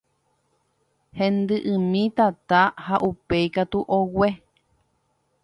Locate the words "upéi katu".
3.09-3.79